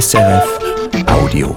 [0.00, 0.58] SRF
[1.08, 1.54] Audio.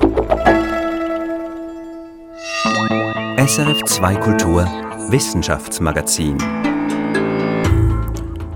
[3.37, 4.67] SRF 2 Kultur
[5.07, 6.37] Wissenschaftsmagazin.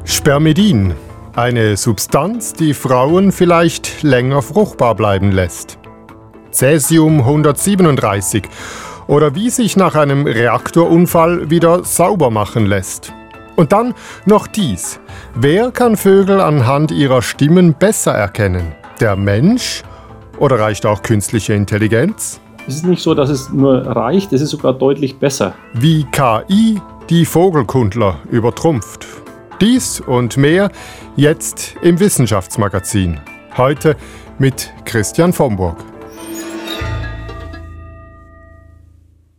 [0.04, 0.94] Spermidin,
[1.38, 5.80] eine Substanz, die Frauen vielleicht länger fruchtbar bleiben lässt.
[6.52, 8.44] Cäsium 137
[9.08, 13.14] oder wie sich nach einem Reaktorunfall wieder sauber machen lässt.
[13.56, 13.94] Und dann
[14.26, 15.00] noch dies.
[15.34, 18.76] Wer kann Vögel anhand ihrer Stimmen besser erkennen?
[19.00, 19.84] Der Mensch
[20.40, 22.40] oder reicht auch künstliche Intelligenz?
[22.68, 25.56] Es ist nicht so, dass es nur reicht, es ist sogar deutlich besser.
[25.74, 29.08] Wie KI die Vogelkundler übertrumpft.
[29.62, 30.70] Dies und mehr
[31.16, 33.20] jetzt im Wissenschaftsmagazin.
[33.56, 33.96] Heute
[34.38, 35.78] mit Christian Vomburg.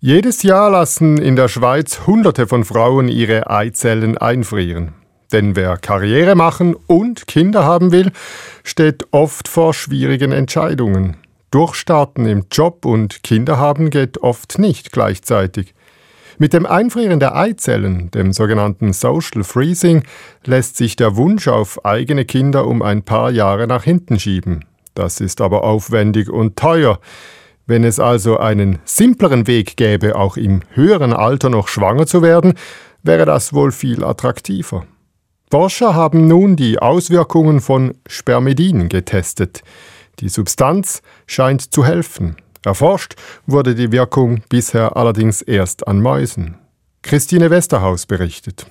[0.00, 4.94] Jedes Jahr lassen in der Schweiz Hunderte von Frauen ihre Eizellen einfrieren.
[5.32, 8.12] Denn wer Karriere machen und Kinder haben will,
[8.64, 11.18] steht oft vor schwierigen Entscheidungen.
[11.50, 15.74] Durchstarten im Job und Kinder haben geht oft nicht gleichzeitig.
[16.38, 20.04] Mit dem Einfrieren der Eizellen, dem sogenannten Social Freezing,
[20.44, 24.64] lässt sich der Wunsch auf eigene Kinder um ein paar Jahre nach hinten schieben.
[24.94, 27.00] Das ist aber aufwendig und teuer.
[27.66, 32.54] Wenn es also einen simpleren Weg gäbe, auch im höheren Alter noch schwanger zu werden,
[33.02, 34.86] wäre das wohl viel attraktiver.
[35.50, 39.62] Forscher haben nun die Auswirkungen von Spermidin getestet.
[40.20, 42.36] Die Substanz scheint zu helfen.
[42.64, 43.14] Erforscht
[43.46, 46.58] wurde die Wirkung bisher allerdings erst an Mäusen.
[47.00, 48.66] Christine Westerhaus berichtet.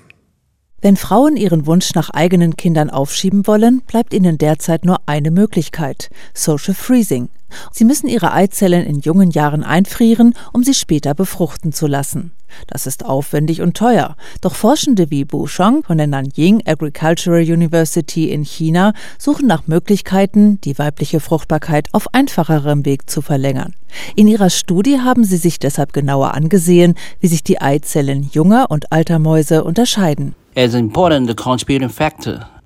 [0.79, 6.11] Wenn Frauen ihren Wunsch nach eigenen Kindern aufschieben wollen, bleibt ihnen derzeit nur eine Möglichkeit
[6.35, 7.29] Social Freezing.
[7.71, 12.31] Sie müssen ihre Eizellen in jungen Jahren einfrieren, um sie später befruchten zu lassen.
[12.67, 14.15] Das ist aufwendig und teuer.
[14.41, 20.59] Doch Forschende wie Bu Shong von der Nanjing Agricultural University in China suchen nach Möglichkeiten,
[20.61, 23.73] die weibliche Fruchtbarkeit auf einfacherem Weg zu verlängern.
[24.15, 28.91] In ihrer Studie haben sie sich deshalb genauer angesehen, wie sich die Eizellen junger und
[28.91, 30.35] alter Mäuse unterscheiden.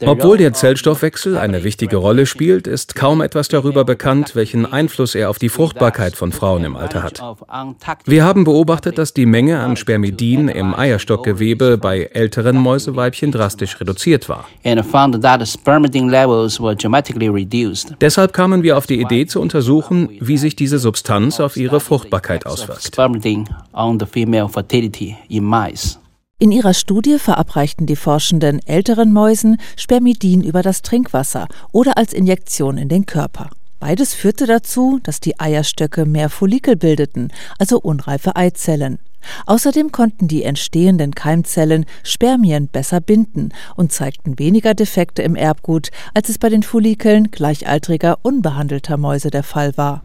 [0.06, 5.30] Obwohl der Zellstoffwechsel eine wichtige Rolle spielt, ist kaum etwas darüber bekannt, welchen Einfluss er
[5.30, 7.22] auf die Fruchtbarkeit von Frauen im Alter hat.
[8.06, 14.30] Wir haben beobachtet, dass die Menge an Spermidin im Eierstockgewebe bei älteren Mäuseweibchen drastisch reduziert
[14.30, 14.46] war.
[18.02, 22.46] Deshalb kamen wir auf die Idee zu untersuchen, wie sich diese Substanz auf ihre Fruchtbarkeit
[22.46, 22.92] auswirkt.
[26.42, 32.80] In ihrer Studie verabreichten die Forschenden älteren Mäusen Spermidin über das Trinkwasser oder als Injektion
[32.80, 33.52] in den Körper.
[33.80, 37.28] Beides führte dazu, dass die Eierstöcke mehr Follikel bildeten,
[37.60, 38.98] also unreife Eizellen.
[39.46, 46.30] Außerdem konnten die entstehenden Keimzellen Spermien besser binden und zeigten weniger Defekte im Erbgut, als
[46.30, 50.02] es bei den Follikeln gleichaltriger, unbehandelter Mäuse der Fall war.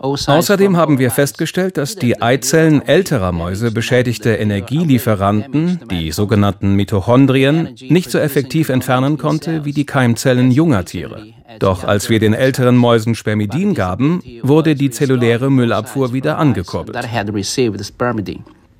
[0.00, 8.10] Außerdem haben wir festgestellt, dass die Eizellen älterer Mäuse beschädigte Energielieferanten, die sogenannten Mitochondrien, nicht
[8.10, 11.26] so effektiv entfernen konnte wie die Keimzellen junger Tiere.
[11.58, 16.96] Doch als wir den älteren Mäusen Spermidin gaben, wurde die zelluläre Müllabfuhr wieder angekurbelt.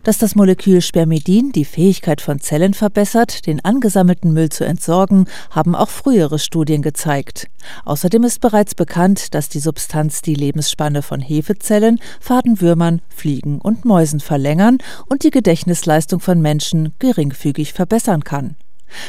[0.04, 5.74] Dass das Molekül Spermidin die Fähigkeit von Zellen verbessert, den angesammelten Müll zu entsorgen, haben
[5.74, 7.48] auch frühere Studien gezeigt.
[7.84, 14.20] Außerdem ist bereits bekannt, dass die Substanz die Lebensspanne von Hefezellen, Fadenwürmern, Fliegen und Mäusen
[14.20, 14.78] verlängern
[15.08, 18.56] und die Gedächtnisleistung von Menschen geringfügig verbessern kann.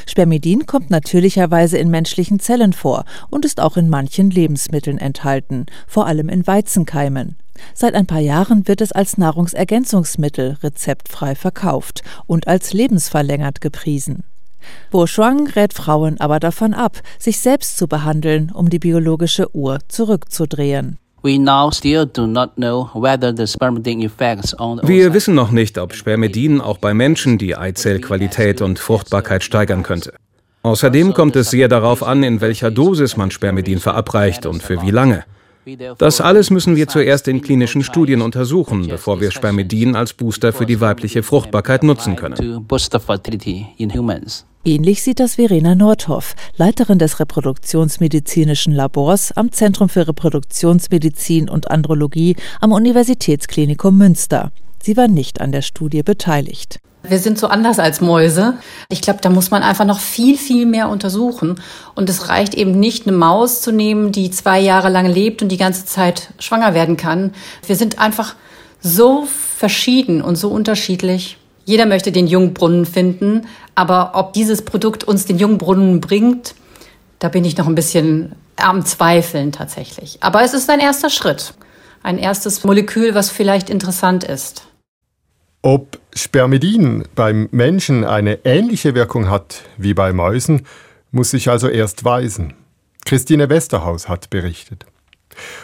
[0.06, 6.08] Spermidin kommt natürlicherweise in menschlichen Zellen vor und ist auch in manchen Lebensmitteln enthalten, vor
[6.08, 7.38] allem in Weizenkeimen.
[7.74, 14.24] Seit ein paar Jahren wird es als Nahrungsergänzungsmittel rezeptfrei verkauft und als lebensverlängert gepriesen.
[14.92, 20.98] Bourgeois rät Frauen aber davon ab, sich selbst zu behandeln, um die biologische Uhr zurückzudrehen.
[21.22, 21.38] Wir
[25.14, 30.14] wissen noch nicht, ob Spermidin auch bei Menschen die Eizellqualität und Fruchtbarkeit steigern könnte.
[30.62, 34.92] Außerdem kommt es sehr darauf an, in welcher Dosis man Spermidin verabreicht und für wie
[34.92, 35.26] lange.
[35.98, 40.66] Das alles müssen wir zuerst in klinischen Studien untersuchen, bevor wir Spermidin als Booster für
[40.66, 42.66] die weibliche Fruchtbarkeit nutzen können.
[44.66, 52.36] Ähnlich sieht das Verena Nordhoff, Leiterin des reproduktionsmedizinischen Labors am Zentrum für Reproduktionsmedizin und Andrologie
[52.60, 54.52] am Universitätsklinikum Münster.
[54.84, 56.80] Sie war nicht an der Studie beteiligt.
[57.02, 58.56] Wir sind so anders als Mäuse.
[58.90, 61.62] Ich glaube, da muss man einfach noch viel, viel mehr untersuchen.
[61.96, 65.50] Und es reicht eben nicht, eine Maus zu nehmen, die zwei Jahre lang lebt und
[65.50, 67.34] die ganze Zeit schwanger werden kann.
[67.66, 68.36] Wir sind einfach
[68.82, 69.26] so
[69.58, 71.38] verschieden und so unterschiedlich.
[71.64, 76.56] Jeder möchte den Jungbrunnen finden, aber ob dieses Produkt uns den Jungbrunnen bringt,
[77.20, 80.18] da bin ich noch ein bisschen am Zweifeln tatsächlich.
[80.22, 81.54] Aber es ist ein erster Schritt.
[82.02, 84.64] Ein erstes Molekül, was vielleicht interessant ist.
[85.62, 90.66] Ob Spermidin beim Menschen eine ähnliche Wirkung hat wie bei Mäusen,
[91.12, 92.54] muss sich also erst weisen.
[93.06, 94.86] Christine Westerhaus hat berichtet.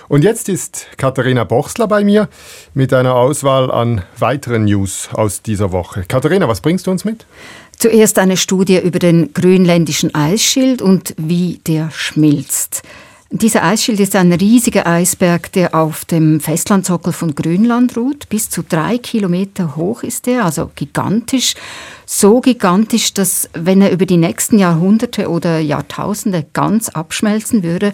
[0.10, 2.28] Und jetzt ist Katharina Bochsler bei mir
[2.74, 6.04] mit einer Auswahl an weiteren News aus dieser Woche.
[6.08, 7.26] Katharina, was bringst du uns mit?
[7.78, 12.84] Zuerst eine Studie über den grönländischen Eisschild und wie der schmilzt.
[13.32, 18.30] Dieser Eisschild ist ein riesiger Eisberg, der auf dem Festlandsockel von Grönland ruht.
[18.30, 21.56] Bis zu drei Kilometer hoch ist er, also gigantisch.
[22.06, 27.94] So gigantisch, dass wenn er über die nächsten Jahrhunderte oder Jahrtausende ganz abschmelzen würde,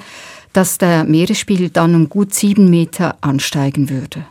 [0.51, 4.25] dass der Meeresspiegel dann um gut sieben Meter ansteigen würde.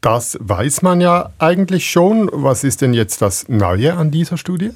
[0.00, 2.30] Das weiß man ja eigentlich schon.
[2.32, 4.70] Was ist denn jetzt das Neue an dieser Studie?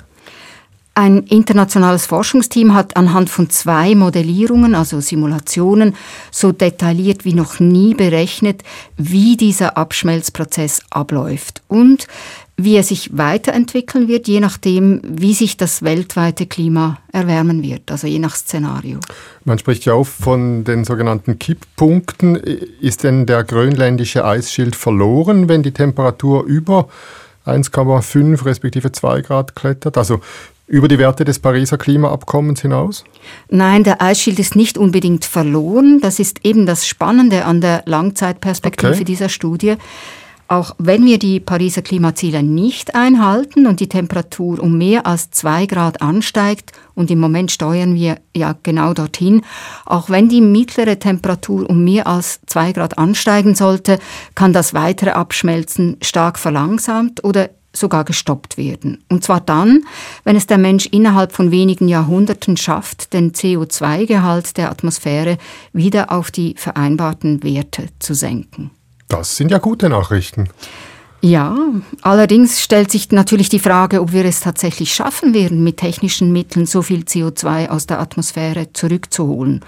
[0.96, 5.96] Ein internationales Forschungsteam hat anhand von zwei Modellierungen, also Simulationen,
[6.30, 8.62] so detailliert wie noch nie berechnet,
[8.96, 12.06] wie dieser Abschmelzprozess abläuft und
[12.56, 18.06] wie er sich weiterentwickeln wird, je nachdem, wie sich das weltweite Klima erwärmen wird, also
[18.06, 19.00] je nach Szenario.
[19.44, 22.36] Man spricht ja auch von den sogenannten Kipppunkten.
[22.36, 26.86] Ist denn der grönländische Eisschild verloren, wenn die Temperatur über
[27.44, 29.98] 1,5 respektive 2 Grad klettert?
[29.98, 30.20] Also
[30.66, 33.04] über die Werte des Pariser Klimaabkommens hinaus?
[33.48, 36.00] Nein, der Eisschild ist nicht unbedingt verloren.
[36.00, 39.04] Das ist eben das Spannende an der Langzeitperspektive okay.
[39.04, 39.76] dieser Studie.
[40.46, 45.64] Auch wenn wir die Pariser Klimaziele nicht einhalten und die Temperatur um mehr als zwei
[45.64, 49.42] Grad ansteigt, und im Moment steuern wir ja genau dorthin,
[49.86, 53.98] auch wenn die mittlere Temperatur um mehr als zwei Grad ansteigen sollte,
[54.34, 59.04] kann das weitere Abschmelzen stark verlangsamt oder sogar gestoppt werden.
[59.08, 59.84] Und zwar dann,
[60.24, 65.38] wenn es der Mensch innerhalb von wenigen Jahrhunderten schafft, den CO2-Gehalt der Atmosphäre
[65.72, 68.70] wieder auf die vereinbarten Werte zu senken.
[69.08, 70.48] Das sind ja gute Nachrichten.
[71.20, 71.56] Ja,
[72.02, 76.66] allerdings stellt sich natürlich die Frage, ob wir es tatsächlich schaffen werden, mit technischen Mitteln
[76.66, 79.64] so viel CO2 aus der Atmosphäre zurückzuholen.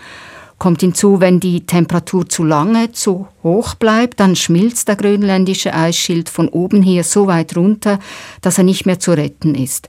[0.58, 6.30] Kommt hinzu, wenn die Temperatur zu lange zu hoch bleibt, dann schmilzt der grönländische Eisschild
[6.30, 7.98] von oben her so weit runter,
[8.40, 9.88] dass er nicht mehr zu retten ist.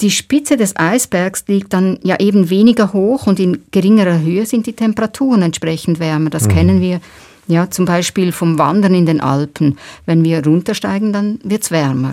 [0.00, 4.66] Die Spitze des Eisbergs liegt dann ja eben weniger hoch und in geringerer Höhe sind
[4.66, 6.30] die Temperaturen entsprechend wärmer.
[6.30, 6.52] Das mhm.
[6.52, 7.00] kennen wir
[7.48, 9.78] ja, zum Beispiel vom Wandern in den Alpen.
[10.04, 12.12] Wenn wir runtersteigen, dann wird es wärmer.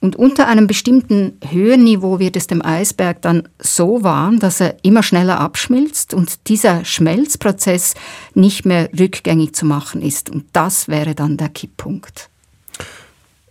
[0.00, 5.02] Und unter einem bestimmten Höhenniveau wird es dem Eisberg dann so warm, dass er immer
[5.02, 7.94] schneller abschmilzt und dieser Schmelzprozess
[8.34, 10.30] nicht mehr rückgängig zu machen ist.
[10.30, 12.30] Und das wäre dann der Kipppunkt.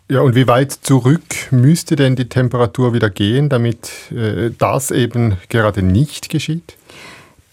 [0.09, 5.35] Ja, und wie weit zurück müsste denn die Temperatur wieder gehen, damit äh, das eben
[5.49, 6.77] gerade nicht geschieht?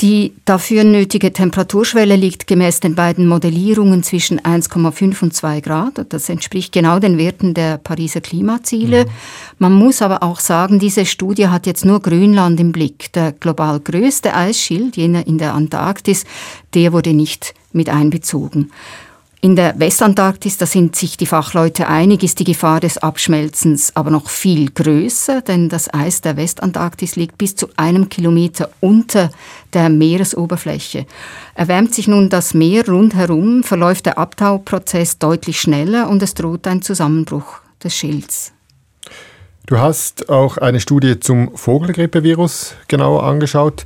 [0.01, 6.07] Die dafür nötige Temperaturschwelle liegt gemäß den beiden Modellierungen zwischen 1,5 und 2 Grad.
[6.09, 9.05] Das entspricht genau den Werten der Pariser Klimaziele.
[9.05, 9.11] Mhm.
[9.59, 13.13] Man muss aber auch sagen, diese Studie hat jetzt nur Grönland im Blick.
[13.13, 16.25] Der global größte Eisschild, jener in der Antarktis,
[16.75, 18.73] der wurde nicht mit einbezogen.
[19.45, 24.09] In der Westantarktis, da sind sich die Fachleute einig, ist die Gefahr des Abschmelzens aber
[24.09, 29.31] noch viel größer, denn das Eis der Westantarktis liegt bis zu einem Kilometer unter
[29.75, 31.05] der Meeresoberfläche.
[31.55, 36.81] Erwärmt sich nun das Meer rundherum, verläuft der Abtauprozess deutlich schneller und es droht ein
[36.81, 38.55] Zusammenbruch des Schilds.
[39.67, 43.85] Du hast auch eine Studie zum Vogelgrippevirus genauer angeschaut.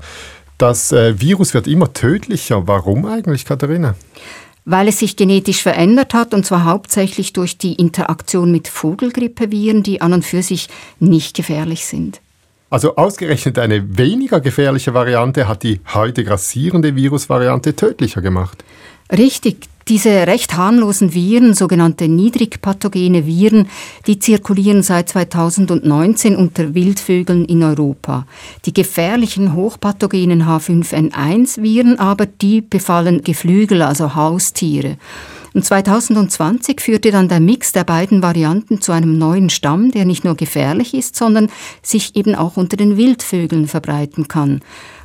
[0.57, 2.69] Das äh, Virus wird immer tödlicher.
[2.69, 3.97] Warum eigentlich, Katharina?
[4.69, 10.03] Weil es sich genetisch verändert hat, und zwar hauptsächlich durch die Interaktion mit Vogelgrippeviren, die
[10.03, 10.69] an und für sich
[11.01, 12.21] nicht gefährlich sind.
[12.69, 18.63] Also ausgerechnet eine weniger gefährliche Variante hat die heute grassierende Virusvariante tödlicher gemacht.
[19.11, 23.69] Richtig, diese recht harmlosen Viren, sogenannte niedrigpathogene Viren,
[24.07, 28.27] die zirkulieren seit 2019 unter Wildvögeln in Europa.
[28.67, 34.99] Die gefährlichen hochpathogenen H5N1-Viren aber, die befallen Geflügel, also Haustiere.
[35.55, 40.23] Und 2020 führte dann der Mix der beiden Varianten zu einem neuen Stamm, der nicht
[40.23, 41.51] nur gefährlich ist, sondern
[41.83, 44.61] sich eben auch unter den Wildvögeln verbreiten kann.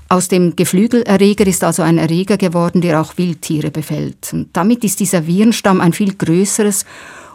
[0.10, 4.32] Aus dem Geflügelerreger ist also ein Erreger geworden, der auch Wildtiere befällt.
[4.34, 6.86] Und damit ist dieser Virenstamm ein viel größeres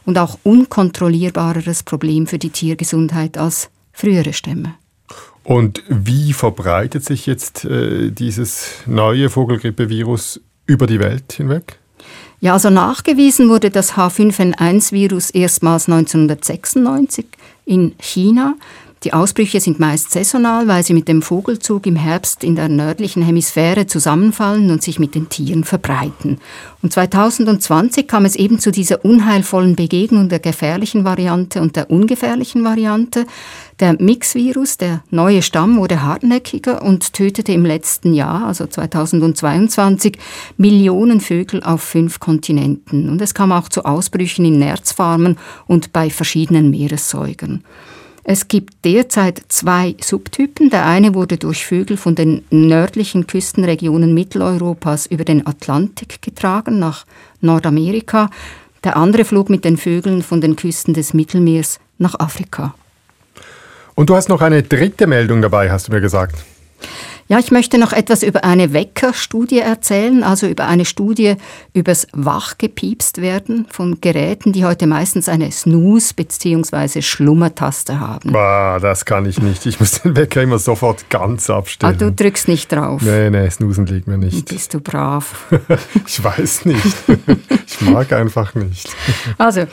[0.05, 4.75] und auch unkontrollierbareres Problem für die Tiergesundheit als frühere Stämme.
[5.45, 11.79] Und wie verbreitet sich jetzt äh, dieses neue Vogelgrippevirus über die Welt hinweg?
[12.41, 17.27] Ja, also nachgewiesen wurde das H5N1-Virus erstmals 1996
[17.65, 18.55] in China.
[19.05, 23.23] Die Ausbrüche sind meist saisonal, weil sie mit dem Vogelzug im Herbst in der nördlichen
[23.23, 26.39] Hemisphäre zusammenfallen und sich mit den Tieren verbreiten.
[26.83, 32.65] Und 2020 kam es eben zu dieser unheilvollen Begegnung der gefährlichen Variante und der ungefährlichen
[32.65, 33.25] Variante.
[33.79, 40.19] Der Mix-Virus, der neue Stamm, wurde hartnäckiger und tötete im letzten Jahr, also 2022,
[40.57, 43.09] Millionen Vögel auf fünf Kontinenten.
[43.09, 45.39] Und es kam auch zu Ausbrüchen in Nerzfarmen
[45.69, 47.63] und bei verschiedenen Meeressäugern.
[48.31, 50.69] Es gibt derzeit zwei Subtypen.
[50.69, 57.07] Der eine wurde durch Vögel von den nördlichen Küstenregionen Mitteleuropas über den Atlantik getragen nach
[57.41, 58.29] Nordamerika.
[58.85, 62.75] Der andere flog mit den Vögeln von den Küsten des Mittelmeers nach Afrika.
[63.95, 66.45] Und du hast noch eine dritte Meldung dabei, hast du mir gesagt.
[67.31, 71.37] Ja, ich möchte noch etwas über eine Wecker-Studie erzählen, also über eine Studie
[71.75, 77.03] übers wachgepiepst werden von Geräten, die heute meistens eine Snooze- bzw.
[77.03, 78.33] Schlummertaste haben.
[78.33, 79.67] Bah, das kann ich nicht.
[79.67, 81.95] Ich muss den Wecker immer sofort ganz abstellen.
[81.95, 83.03] Ah, du drückst nicht drauf.
[83.03, 84.49] Nee, nee, Snoosen liegt mir nicht.
[84.49, 85.47] Bist du brav?
[86.07, 86.97] ich weiß nicht.
[87.67, 88.89] ich mag einfach nicht.
[89.37, 89.67] Also,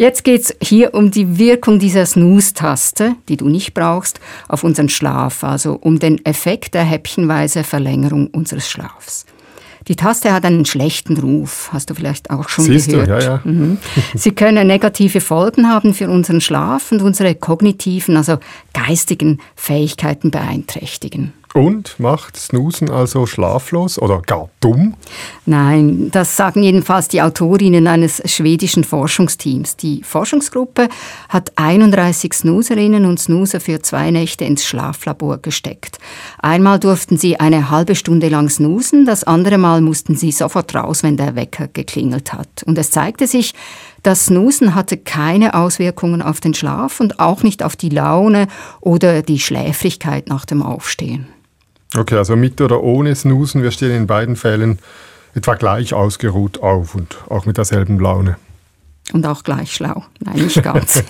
[0.00, 4.88] Jetzt geht es hier um die Wirkung dieser Snooze-Taste, die du nicht brauchst, auf unseren
[4.88, 9.26] Schlaf, also um den Effekt der häppchenweise Verlängerung unseres Schlafs.
[9.88, 13.08] Die Taste hat einen schlechten Ruf, hast du vielleicht auch schon Siehst gehört.
[13.08, 13.40] Du, ja, ja.
[13.44, 13.76] Mhm.
[14.14, 18.38] Sie können negative Folgen haben für unseren Schlaf und unsere kognitiven, also
[18.72, 21.34] geistigen Fähigkeiten beeinträchtigen.
[21.52, 24.94] Und macht Snoosen also schlaflos oder gar dumm?
[25.46, 29.76] Nein, das sagen jedenfalls die Autorinnen eines schwedischen Forschungsteams.
[29.76, 30.88] Die Forschungsgruppe
[31.28, 35.98] hat 31 Snooserinnen und Snoozer für zwei Nächte ins Schlaflabor gesteckt.
[36.38, 41.02] Einmal durften sie eine halbe Stunde lang snoosen, das andere Mal mussten sie sofort raus,
[41.02, 42.62] wenn der Wecker geklingelt hat.
[42.64, 43.54] Und es zeigte sich,
[44.02, 48.46] das Snoosen hatte keine Auswirkungen auf den Schlaf und auch nicht auf die Laune
[48.80, 51.26] oder die Schläfrigkeit nach dem Aufstehen.
[51.96, 54.78] Okay, also mit oder ohne Snoosen, wir stehen in beiden Fällen
[55.34, 58.36] etwa gleich ausgeruht auf und auch mit derselben Laune.
[59.12, 60.04] Und auch gleich schlau.
[60.20, 61.02] Nein, nicht ganz.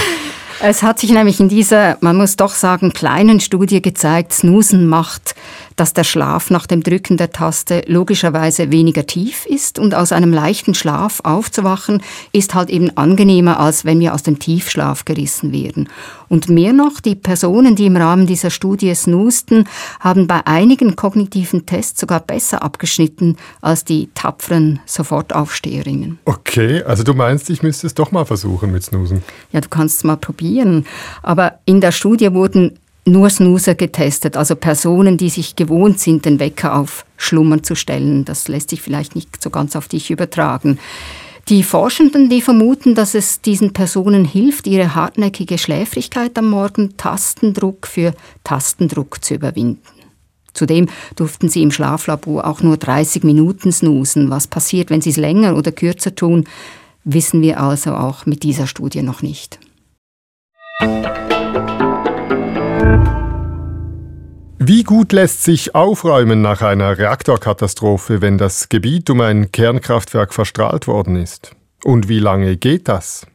[0.60, 5.34] es hat sich nämlich in dieser, man muss doch sagen, kleinen Studie gezeigt, Snoosen macht
[5.78, 10.32] dass der Schlaf nach dem Drücken der Taste logischerweise weniger tief ist und aus einem
[10.32, 15.88] leichten Schlaf aufzuwachen ist halt eben angenehmer, als wenn wir aus dem Tiefschlaf gerissen werden.
[16.28, 19.66] Und mehr noch, die Personen, die im Rahmen dieser Studie snoosten,
[20.00, 26.18] haben bei einigen kognitiven Tests sogar besser abgeschnitten als die tapferen Sofortaufsteherinnen.
[26.24, 29.22] Okay, also du meinst, ich müsste es doch mal versuchen mit Snoosen?
[29.52, 30.86] Ja, du kannst es mal probieren.
[31.22, 32.78] Aber in der Studie wurden
[33.10, 38.24] nur Snoozer getestet, also Personen, die sich gewohnt sind, den Wecker auf Schlummern zu stellen.
[38.24, 40.78] Das lässt sich vielleicht nicht so ganz auf dich übertragen.
[41.48, 47.86] Die Forschenden, die vermuten, dass es diesen Personen hilft, ihre hartnäckige Schläfrigkeit am Morgen Tastendruck
[47.86, 48.12] für
[48.44, 49.80] Tastendruck zu überwinden.
[50.52, 54.28] Zudem durften sie im Schlaflabor auch nur 30 Minuten snoosen.
[54.28, 56.44] Was passiert, wenn sie es länger oder kürzer tun,
[57.04, 59.58] wissen wir also auch mit dieser Studie noch nicht.
[64.60, 70.86] Wie gut lässt sich aufräumen nach einer Reaktorkatastrophe, wenn das Gebiet um ein Kernkraftwerk verstrahlt
[70.86, 71.52] worden ist?
[71.84, 73.26] Und wie lange geht das?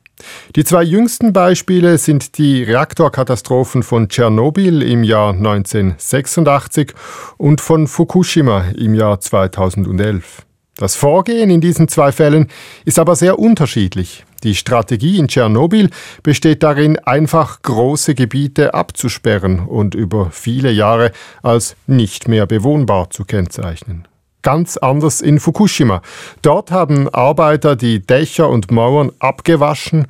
[0.56, 6.94] Die zwei jüngsten Beispiele sind die Reaktorkatastrophen von Tschernobyl im Jahr 1986
[7.38, 10.46] und von Fukushima im Jahr 2011.
[10.76, 12.50] Das Vorgehen in diesen zwei Fällen
[12.86, 14.26] ist aber sehr unterschiedlich.
[14.44, 15.90] Die Strategie in Tschernobyl
[16.22, 23.24] besteht darin, einfach große Gebiete abzusperren und über viele Jahre als nicht mehr bewohnbar zu
[23.24, 24.08] kennzeichnen.
[24.42, 26.02] Ganz anders in Fukushima.
[26.42, 30.08] Dort haben Arbeiter die Dächer und Mauern abgewaschen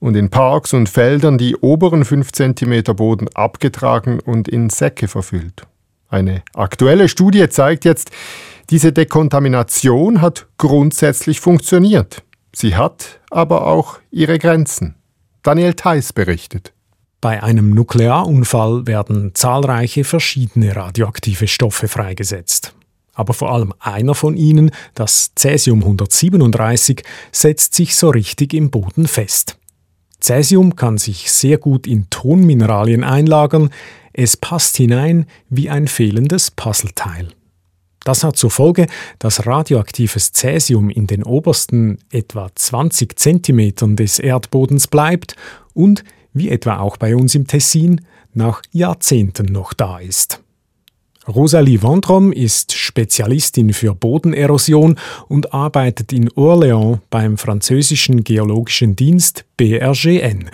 [0.00, 5.66] und in Parks und Feldern die oberen 5 cm Boden abgetragen und in Säcke verfüllt.
[6.08, 8.10] Eine aktuelle Studie zeigt jetzt,
[8.70, 12.22] diese Dekontamination hat grundsätzlich funktioniert.
[12.54, 14.94] Sie hat aber auch ihre Grenzen.
[15.42, 16.72] Daniel Theiss berichtet.
[17.20, 22.74] Bei einem Nuklearunfall werden zahlreiche verschiedene radioaktive Stoffe freigesetzt.
[23.14, 29.06] Aber vor allem einer von ihnen, das Cäsium 137, setzt sich so richtig im Boden
[29.06, 29.56] fest.
[30.20, 33.70] Cäsium kann sich sehr gut in Tonmineralien einlagern,
[34.12, 37.28] es passt hinein wie ein fehlendes Puzzleteil.
[38.04, 38.86] Das hat zur Folge,
[39.18, 45.36] dass radioaktives Cäsium in den obersten etwa 20 Zentimetern des Erdbodens bleibt
[45.72, 48.02] und, wie etwa auch bei uns im Tessin,
[48.34, 50.40] nach Jahrzehnten noch da ist.
[51.26, 60.50] Rosalie Vendrom ist Spezialistin für Bodenerosion und arbeitet in Orléans beim französischen Geologischen Dienst BRGN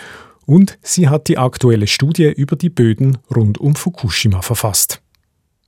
[0.47, 5.03] Und sie hat die aktuelle Studie über die Böden rund um Fukushima verfasst.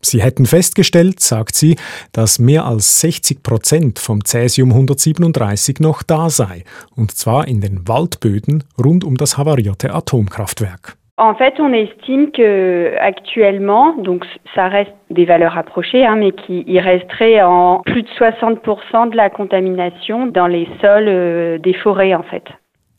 [0.04, 1.76] Sie hätten festgestellt, sagt sie,
[2.12, 6.64] dass mehr als 60 Prozent vom Cäsium 137 noch da sei,
[6.96, 10.96] und zwar in den Waldböden rund um das havarierte Atomkraftwerk.
[11.18, 16.78] En fait, on estime que actuellement, donc ça reste des valeurs approchées, hein, mais qu'il
[16.80, 22.24] resterait en plus de 60% de la contamination dans les sols euh, des forêts en
[22.24, 22.44] fait.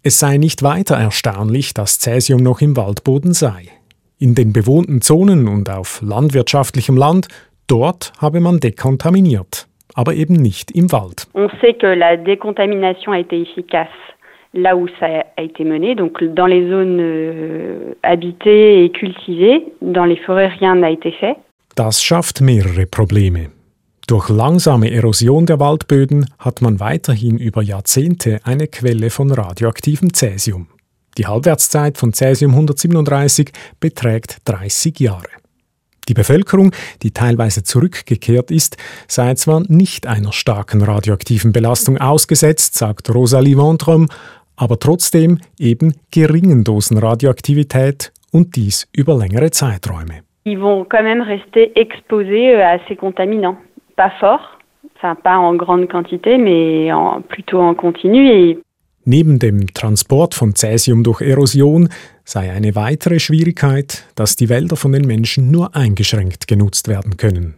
[0.04, 3.70] Es sei nicht weiter erstaunlich, dass Cäsium noch im Waldboden sei.
[4.20, 7.28] In den bewohnten Zonen und auf landwirtschaftlichem Land,
[7.68, 11.28] dort habe man dekontaminiert, aber eben nicht im Wald.
[11.34, 13.90] On sait que la décontamination a été efficace
[14.54, 20.06] là où ça a été mené, donc dans les zones euh, habitées et cultivées, dans
[20.06, 21.36] les forêts rien n'a été fait.
[21.76, 23.50] Das schafft mehrere Probleme.
[24.08, 30.68] Durch langsame Erosion der Waldböden hat man weiterhin über Jahrzehnte eine Quelle von radioaktivem Cäsium.
[31.18, 35.30] Die Halbwertszeit von Cäsium 137 beträgt 30 Jahre.
[36.10, 38.78] Die Bevölkerung, die teilweise zurückgekehrt ist,
[39.08, 44.08] sei zwar nicht einer starken radioaktiven Belastung ausgesetzt, sagt Rosalie Ventrum,
[44.58, 50.24] aber trotzdem eben geringen Dosen Radioaktivität und dies über längere Zeiträume.
[50.46, 53.56] Ils vont quand même rester exposés euh, à ces contaminants.
[53.96, 54.60] Pas fort,
[54.98, 58.28] enfin pas en grande quantité, mais en, plutôt en continu.
[58.28, 58.60] Et
[59.06, 61.90] Neben dem Transport von Cäsium durch Erosion
[62.24, 67.56] sei eine weitere Schwierigkeit, dass die Wälder von den Menschen nur eingeschränkt genutzt werden können.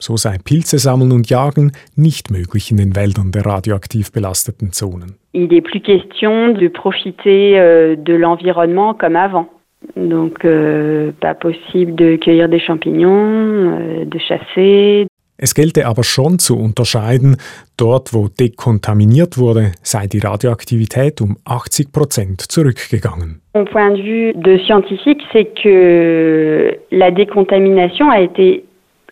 [0.00, 5.14] So sei Pilze sammeln und jagen nicht möglich in den Wäldern der radioaktiv belasteten Zonen.
[5.32, 9.46] Il n'est plus question de profiter euh, de l'environnement comme avant.
[9.94, 15.06] Donc, euh, pas possible de cueillir des champignons, euh, de chasser,
[15.38, 17.36] es gelte aber schon zu unterscheiden,
[17.76, 23.40] dort wo dekontaminiert wurde, sei die Radioaktivität um 80 Prozent zurückgegangen.
[23.54, 28.64] Mon point de vue de scientifique, c'est que la décontamination a été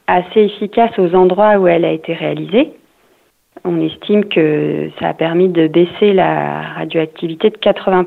[0.06, 2.73] assez efficace aux endroits où elle a été réalisée.
[3.65, 8.04] On estime que ça a permis de baisser la radioactivité de 80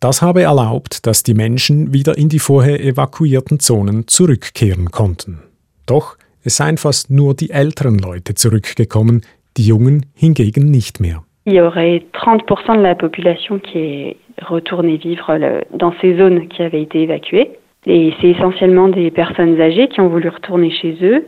[0.00, 5.42] Das habe erlaubt, dass die Menschen wieder in die vorher evakuierten Zonen zurückkehren konnten.
[5.86, 9.22] Doch es seien fast nur die älteren Leute zurückgekommen,
[9.56, 11.22] die Jungen hingegen nicht mehr.
[11.44, 15.38] Il y aurait 30% de la population qui est retournée vivre
[15.74, 17.50] dans ces zones qui avaient été évacuées.
[17.86, 21.24] Et c'est essentiellement des personnes âgées qui ont voulu retourner chez eux.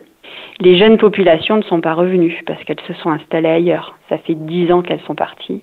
[0.60, 3.96] Les jeunes populations ne sont pas revenues parce qu'elles se sont installées ailleurs.
[4.10, 5.62] Ça fait 10 ans qu'elles sont parties.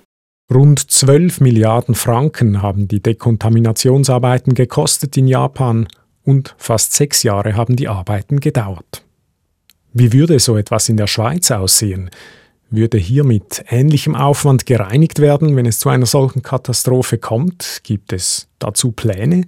[0.50, 5.88] Rund 12 Milliarden Franken haben die Dekontaminationsarbeiten gekostet in Japan
[6.26, 9.07] und fast sechs Jahre haben die Arbeiten gedauert.
[10.00, 12.12] Wie würde so etwas in der Schweiz aussehen?
[12.70, 17.80] Würde hier mit ähnlichem Aufwand gereinigt werden, wenn es zu einer solchen Katastrophe kommt?
[17.82, 19.48] Gibt es dazu Pläne?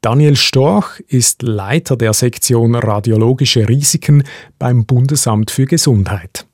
[0.00, 4.22] Daniel Storch ist Leiter der Sektion Radiologische Risiken
[4.58, 6.46] beim Bundesamt für Gesundheit.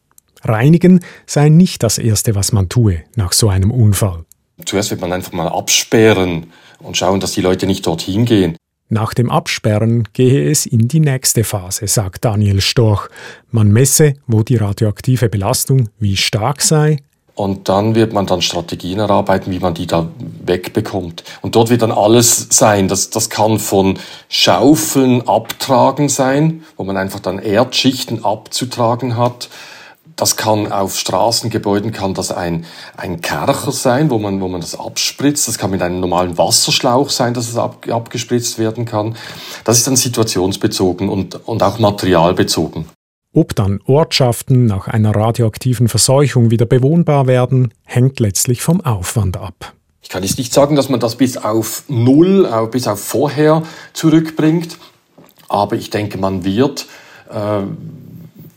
[0.42, 4.24] Reinigen sei nicht das Erste, was man tue nach so einem Unfall.
[4.64, 6.46] Zuerst wird man einfach mal absperren
[6.80, 8.56] und schauen, dass die Leute nicht dorthin gehen.
[8.88, 13.08] Nach dem Absperren gehe es in die nächste Phase, sagt Daniel Storch.
[13.50, 16.98] Man messe, wo die radioaktive Belastung wie stark sei.
[17.34, 20.08] Und dann wird man dann Strategien erarbeiten, wie man die da
[20.44, 21.24] wegbekommt.
[21.42, 22.88] Und dort wird dann alles sein.
[22.88, 29.50] Das, das kann von Schaufeln abtragen sein, wo man einfach dann Erdschichten abzutragen hat
[30.16, 32.64] das kann auf Straßengebäuden kann das ein,
[32.96, 35.46] ein Kercher sein, wo man, wo man das abspritzt.
[35.46, 39.14] Das kann mit einem normalen Wasserschlauch sein, dass es ab, abgespritzt werden kann.
[39.64, 42.86] Das ist dann situationsbezogen und, und auch materialbezogen.
[43.34, 49.74] Ob dann Ortschaften nach einer radioaktiven Verseuchung wieder bewohnbar werden, hängt letztlich vom Aufwand ab.
[50.00, 54.78] Ich kann jetzt nicht sagen, dass man das bis auf Null, bis auf vorher zurückbringt,
[55.48, 56.86] aber ich denke, man wird
[57.30, 57.62] äh,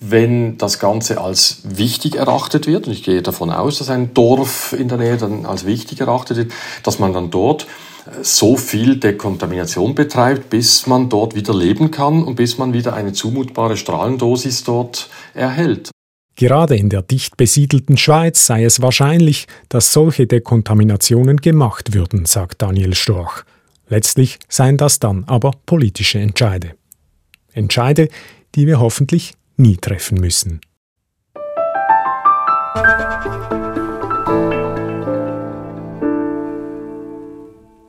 [0.02, 4.74] wenn das Ganze als wichtig erachtet wird, und ich gehe davon aus, dass ein Dorf
[4.74, 6.52] in der Nähe dann als wichtig erachtet wird,
[6.84, 7.64] dass man dann dort
[8.06, 12.94] äh, so viel Dekontamination betreibt, bis man dort wieder leben kann und bis man wieder
[12.94, 15.92] eine zumutbare Strahlendosis dort erhält.
[16.36, 22.62] Gerade in der dicht besiedelten Schweiz sei es wahrscheinlich, dass solche Dekontaminationen gemacht würden, sagt
[22.62, 23.44] Daniel Storch.
[23.90, 26.76] Letztlich seien das dann aber politische Entscheide.
[27.52, 28.08] Entscheide,
[28.56, 30.62] die wir hoffentlich nie treffen müssen.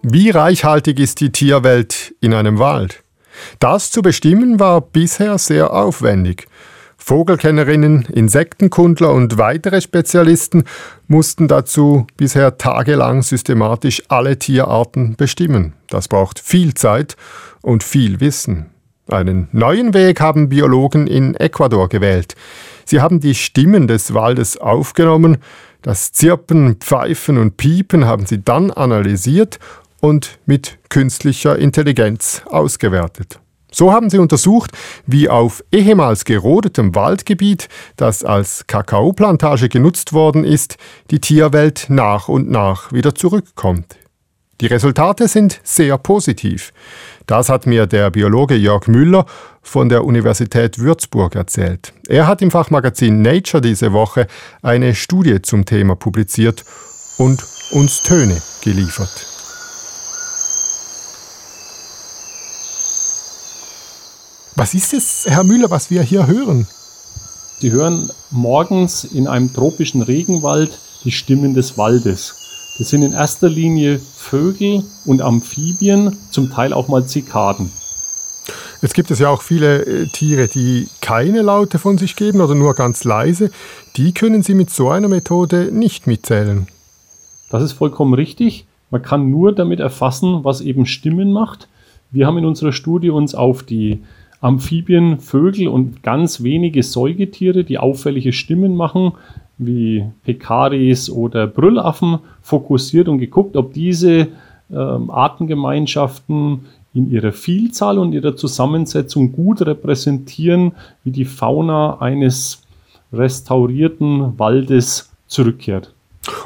[0.02, 3.04] Wie reichhaltig ist die Tierwelt in einem Wald?
[3.60, 6.48] Das zu bestimmen war bisher sehr aufwendig.
[6.96, 10.64] Vogelkennerinnen, Insektenkundler und weitere Spezialisten
[11.06, 15.74] mussten dazu bisher tagelang systematisch alle Tierarten bestimmen.
[15.88, 17.16] Das braucht viel Zeit
[17.62, 18.70] und viel Wissen.
[19.08, 22.36] Einen neuen Weg haben Biologen in Ecuador gewählt.
[22.84, 25.38] Sie haben die Stimmen des Waldes aufgenommen,
[25.82, 29.58] das Zirpen, Pfeifen und Piepen haben sie dann analysiert
[30.00, 33.40] und mit künstlicher Intelligenz ausgewertet.
[33.72, 34.72] So haben sie untersucht,
[35.06, 40.76] wie auf ehemals gerodetem Waldgebiet, das als Kakaoplantage genutzt worden ist,
[41.10, 43.96] die Tierwelt nach und nach wieder zurückkommt.
[44.60, 46.72] Die Resultate sind sehr positiv.
[47.30, 49.24] Das hat mir der Biologe Jörg Müller
[49.62, 51.92] von der Universität Würzburg erzählt.
[52.08, 54.26] Er hat im Fachmagazin Nature diese Woche
[54.62, 56.64] eine Studie zum Thema publiziert
[57.18, 59.26] und uns Töne geliefert.
[64.56, 66.66] Was ist es, Herr Müller, was wir hier hören?
[67.60, 72.39] Sie hören morgens in einem tropischen Regenwald die Stimmen des Waldes.
[72.78, 77.70] Das sind in erster Linie Vögel und Amphibien, zum Teil auch mal Zikaden.
[78.82, 82.54] Jetzt gibt es ja auch viele äh, Tiere, die keine Laute von sich geben oder
[82.54, 83.50] nur ganz leise.
[83.96, 86.66] Die können Sie mit so einer Methode nicht mitzählen.
[87.50, 88.66] Das ist vollkommen richtig.
[88.90, 91.68] Man kann nur damit erfassen, was eben Stimmen macht.
[92.10, 94.02] Wir haben in unserer Studie uns auf die
[94.40, 99.12] Amphibien, Vögel und ganz wenige Säugetiere, die auffällige Stimmen machen,
[99.60, 104.28] wie Pekaris oder Brüllaffen, fokussiert und geguckt, ob diese
[104.70, 106.60] ähm, Artengemeinschaften
[106.94, 110.72] in ihrer Vielzahl und ihrer Zusammensetzung gut repräsentieren,
[111.04, 112.62] wie die Fauna eines
[113.12, 115.92] restaurierten Waldes zurückkehrt.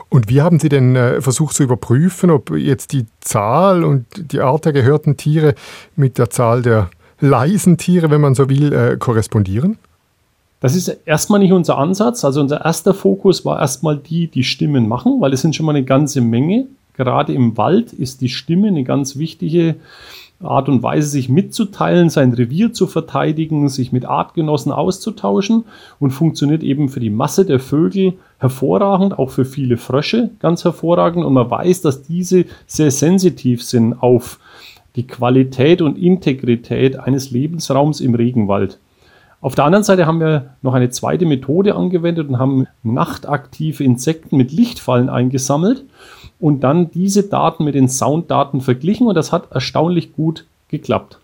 [0.08, 4.40] Und wie haben Sie denn äh, versucht zu überprüfen, ob jetzt die Zahl und die
[4.40, 5.54] Art der gehörten Tiere
[5.96, 9.78] mit der Zahl der leisen Tiere, wenn man so will, äh, korrespondieren?
[10.60, 12.24] Das ist erstmal nicht unser Ansatz.
[12.24, 15.74] Also unser erster Fokus war erstmal die, die Stimmen machen, weil es sind schon mal
[15.74, 16.66] eine ganze Menge.
[16.94, 19.76] Gerade im Wald ist die Stimme eine ganz wichtige
[20.40, 25.64] Art und Weise, sich mitzuteilen, sein Revier zu verteidigen, sich mit Artgenossen auszutauschen
[26.00, 31.24] und funktioniert eben für die Masse der Vögel hervorragend, auch für viele Frösche ganz hervorragend.
[31.24, 34.38] Und man weiß, dass diese sehr sensitiv sind auf
[34.96, 38.78] die Qualität und Integrität eines Lebensraums im Regenwald.
[39.44, 44.38] Auf der anderen Seite haben wir noch eine zweite Methode angewendet und haben nachtaktive Insekten
[44.38, 45.84] mit Lichtfallen eingesammelt
[46.40, 51.18] und dann diese Daten mit den Sounddaten verglichen und das hat erstaunlich gut geklappt.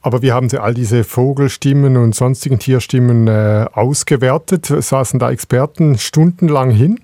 [0.00, 4.64] Aber wie haben Sie all diese Vogelstimmen und sonstigen Tierstimmen äh, ausgewertet?
[4.64, 7.00] Saßen da Experten stundenlang hin?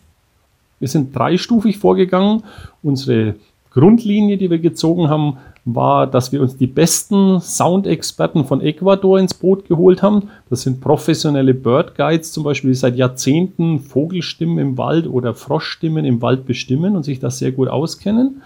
[0.78, 2.44] Wir sind dreistufig vorgegangen.
[2.82, 3.34] Unsere
[3.70, 9.34] Grundlinie, die wir gezogen haben, war, dass wir uns die besten Soundexperten von Ecuador ins
[9.34, 10.30] Boot geholt haben.
[10.48, 16.04] Das sind professionelle Bird Guides zum Beispiel, die seit Jahrzehnten Vogelstimmen im Wald oder Froschstimmen
[16.04, 18.42] im Wald bestimmen und sich das sehr gut auskennen.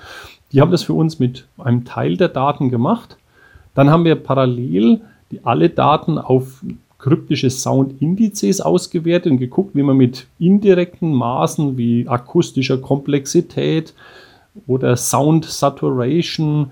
[0.52, 3.16] Die haben das für uns mit einem Teil der Daten gemacht.
[3.74, 5.00] Dann haben wir parallel
[5.30, 6.64] die, alle Daten auf
[6.98, 13.94] kryptische Soundindizes ausgewertet und geguckt, wie man mit indirekten Maßen wie akustischer Komplexität,
[14.66, 16.70] oder Sound Saturation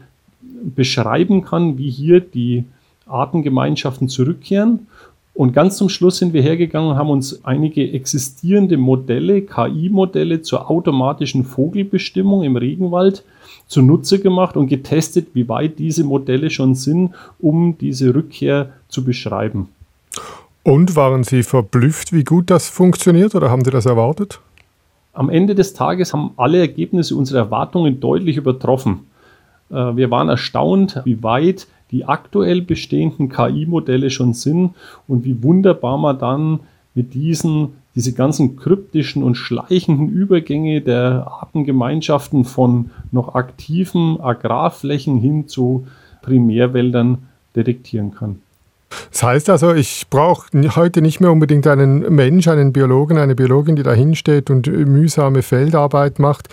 [0.74, 2.64] beschreiben kann, wie hier die
[3.07, 4.87] Artengemeinschaften zurückkehren.
[5.35, 10.70] Und ganz zum Schluss sind wir hergegangen und haben uns einige existierende Modelle, KI-Modelle zur
[10.70, 13.24] automatischen Vogelbestimmung im Regenwald
[13.66, 19.68] zunutze gemacht und getestet, wie weit diese Modelle schon sind, um diese Rückkehr zu beschreiben.
[20.62, 24.40] Und waren Sie verblüfft, wie gut das funktioniert oder haben Sie das erwartet?
[25.14, 29.00] Am Ende des Tages haben alle Ergebnisse unsere Erwartungen deutlich übertroffen.
[29.72, 34.74] Äh, wir waren erstaunt, wie weit die aktuell bestehenden KI-Modelle schon sind
[35.08, 36.61] und wie wunderbar man dann
[36.94, 45.48] mit diesen, diese ganzen kryptischen und schleichenden Übergänge der Artengemeinschaften von noch aktiven Agrarflächen hin
[45.48, 45.87] zu
[46.22, 47.18] Primärwäldern
[47.54, 48.40] detektieren kann.
[49.11, 53.76] Das heißt also, ich brauche heute nicht mehr unbedingt einen Mensch, einen Biologen, eine Biologin,
[53.76, 56.48] die dahin steht und mühsame Feldarbeit macht.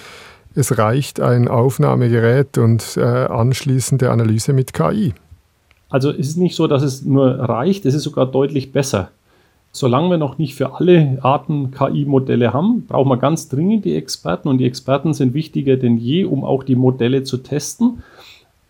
[0.55, 5.13] Es reicht ein Aufnahmegerät und äh, anschließende Analyse mit KI.
[5.89, 9.09] Also es ist nicht so, dass es nur reicht, es ist sogar deutlich besser.
[9.71, 14.47] Solange wir noch nicht für alle Arten KI-Modelle haben, brauchen wir ganz dringend die Experten
[14.47, 18.01] und die Experten sind wichtiger denn je, um auch die Modelle zu testen.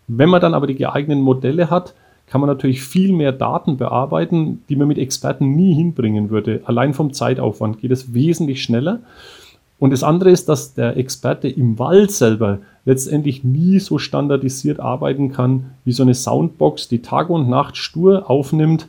[0.08, 1.94] Wenn man dann aber die geeigneten Modelle hat,
[2.26, 6.60] kann man natürlich viel mehr Daten bearbeiten, die man mit Experten nie hinbringen würde.
[6.64, 9.00] Allein vom Zeitaufwand geht es wesentlich schneller.
[9.80, 15.32] Und das andere ist, dass der Experte im Wald selber letztendlich nie so standardisiert arbeiten
[15.32, 18.88] kann wie so eine Soundbox, die Tag und Nacht stur aufnimmt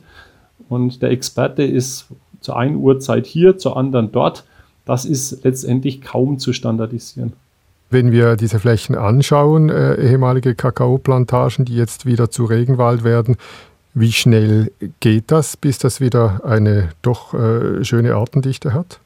[0.68, 2.06] und der Experte ist
[2.40, 4.44] zur einen Uhrzeit hier, zur anderen dort.
[4.84, 7.32] Das ist letztendlich kaum zu standardisieren.
[7.88, 13.36] Wenn wir diese Flächen anschauen, äh, ehemalige Kakaoplantagen, die jetzt wieder zu Regenwald werden,
[13.94, 19.00] wie schnell geht das, bis das wieder eine doch äh, schöne Artendichte hat?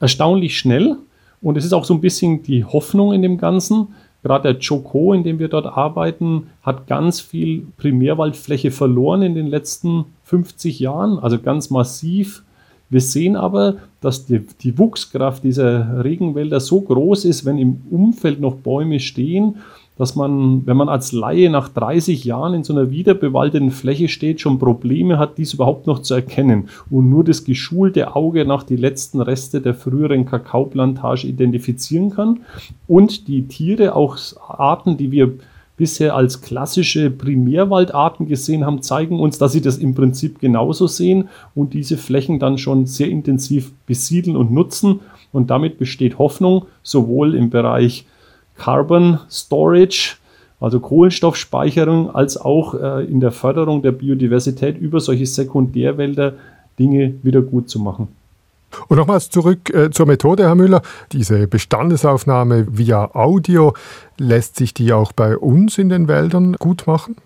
[0.00, 0.96] Erstaunlich schnell.
[1.40, 3.88] Und es ist auch so ein bisschen die Hoffnung in dem Ganzen.
[4.22, 9.46] Gerade der Joko, in dem wir dort arbeiten, hat ganz viel Primärwaldfläche verloren in den
[9.46, 12.42] letzten 50 Jahren, also ganz massiv.
[12.90, 18.40] Wir sehen aber, dass die, die Wuchskraft dieser Regenwälder so groß ist, wenn im Umfeld
[18.40, 19.56] noch Bäume stehen,
[19.98, 24.40] dass man, wenn man als Laie nach 30 Jahren in so einer wiederbewaldeten Fläche steht,
[24.40, 28.76] schon Probleme hat, dies überhaupt noch zu erkennen und nur das geschulte Auge nach die
[28.76, 32.40] letzten Reste der früheren Kakaoplantage identifizieren kann
[32.86, 34.16] und die Tiere, auch
[34.48, 35.32] Arten, die wir
[35.76, 41.28] bisher als klassische Primärwaldarten gesehen haben, zeigen uns, dass sie das im Prinzip genauso sehen
[41.54, 45.00] und diese Flächen dann schon sehr intensiv besiedeln und nutzen.
[45.32, 48.06] Und damit besteht Hoffnung, sowohl im Bereich
[48.58, 50.16] Carbon Storage,
[50.60, 56.34] also Kohlenstoffspeicherung, als auch äh, in der Förderung der Biodiversität über solche Sekundärwälder
[56.78, 58.08] Dinge wieder gut zu machen.
[58.88, 60.82] Und nochmals zurück äh, zur Methode, Herr Müller.
[61.12, 63.74] Diese Bestandesaufnahme via Audio,
[64.18, 67.16] lässt sich die auch bei uns in den Wäldern gut machen?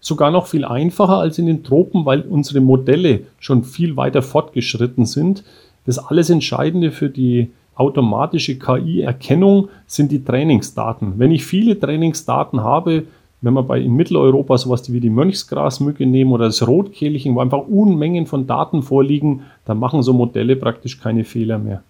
[0.00, 5.06] Sogar noch viel einfacher als in den Tropen, weil unsere Modelle schon viel weiter fortgeschritten
[5.06, 5.44] sind.
[5.86, 11.14] Das alles Entscheidende für die automatische KI-Erkennung sind die Trainingsdaten.
[11.18, 13.04] Wenn ich viele Trainingsdaten habe,
[13.40, 17.66] wenn wir bei in Mitteleuropa sowas wie die Mönchsgrasmücke nehmen oder das Rotkehlchen, wo einfach
[17.66, 21.82] Unmengen von Daten vorliegen, dann machen so Modelle praktisch keine Fehler mehr.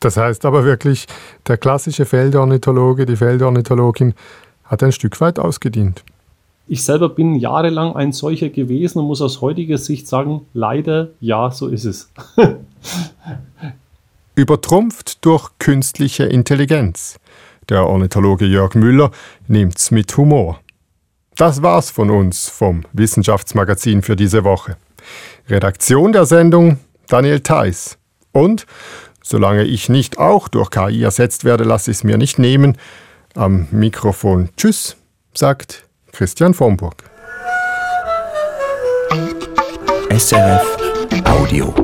[0.00, 1.06] Das heißt aber wirklich,
[1.46, 4.14] der klassische Feldornithologe, die Feldornithologin
[4.64, 6.02] hat ein Stück weit ausgedient.
[6.66, 11.50] Ich selber bin jahrelang ein solcher gewesen und muss aus heutiger Sicht sagen, leider ja,
[11.50, 12.10] so ist es.
[14.40, 17.18] Übertrumpft durch künstliche Intelligenz.
[17.68, 19.10] Der Ornithologe Jörg Müller
[19.48, 20.60] nimmt's mit Humor.
[21.36, 24.78] Das war's von uns vom Wissenschaftsmagazin für diese Woche.
[25.48, 27.98] Redaktion der Sendung Daniel Theiss.
[28.32, 28.66] Und,
[29.22, 32.78] solange ich nicht auch durch KI ersetzt werde, lasse ich es mir nicht nehmen.
[33.34, 34.96] Am Mikrofon Tschüss,
[35.34, 37.04] sagt Christian Vomburg.
[40.10, 40.76] SRF
[41.26, 41.74] Audio.